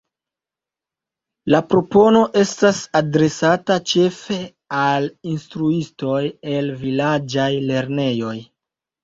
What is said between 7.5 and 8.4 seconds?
lernejoj.